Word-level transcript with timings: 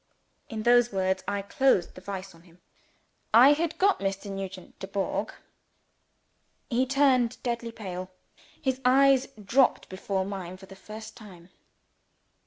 In 0.49 0.63
those 0.63 0.91
words 0.91 1.23
I 1.27 1.43
closed 1.43 1.93
the 1.93 2.01
vice 2.01 2.33
on 2.33 2.41
him. 2.41 2.59
I 3.35 3.53
had 3.53 3.77
got 3.77 3.99
Mr. 3.99 4.31
Nugent 4.31 4.79
Dubourg! 4.79 5.31
He 6.71 6.87
turned 6.87 7.37
deadly 7.43 7.71
pale. 7.71 8.09
His 8.59 8.81
eyes 8.83 9.27
dropped 9.39 9.89
before 9.89 10.25
mine 10.25 10.57
for 10.57 10.65
the 10.65 10.75
first 10.75 11.15
time. 11.15 11.49